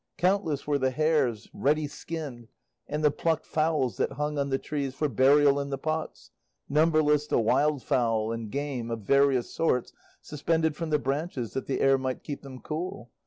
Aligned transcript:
Countless 0.17 0.65
were 0.65 0.79
the 0.79 0.89
hares 0.89 1.47
ready 1.53 1.85
skinned 1.85 2.47
and 2.87 3.03
the 3.03 3.11
plucked 3.11 3.45
fowls 3.45 3.97
that 3.97 4.13
hung 4.13 4.39
on 4.39 4.49
the 4.49 4.57
trees 4.57 4.95
for 4.95 5.07
burial 5.07 5.59
in 5.59 5.69
the 5.69 5.77
pots, 5.77 6.31
numberless 6.67 7.27
the 7.27 7.37
wildfowl 7.37 8.33
and 8.33 8.49
game 8.49 8.89
of 8.89 9.01
various 9.01 9.53
sorts 9.53 9.93
suspended 10.19 10.75
from 10.75 10.89
the 10.89 10.97
branches 10.97 11.53
that 11.53 11.67
the 11.67 11.81
air 11.81 11.99
might 11.99 12.23
keep 12.23 12.41
them 12.41 12.59
cool. 12.59 13.11